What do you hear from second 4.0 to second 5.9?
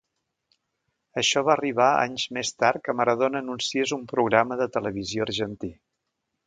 un programa de televisió argentí.